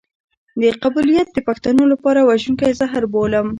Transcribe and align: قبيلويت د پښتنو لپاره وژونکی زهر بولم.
قبيلويت 0.83 1.27
د 1.33 1.37
پښتنو 1.47 1.83
لپاره 1.93 2.25
وژونکی 2.29 2.71
زهر 2.79 3.03
بولم. 3.13 3.47